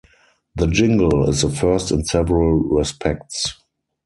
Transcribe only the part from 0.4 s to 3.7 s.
The jingle is the first in several respects.